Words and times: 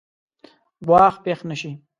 ګواښ 0.87 1.15
پېښ 1.23 1.39
نه 1.49 1.55
شي. 1.61 1.71